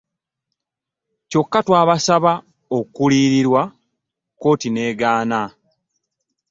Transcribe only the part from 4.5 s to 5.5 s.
n'egaana.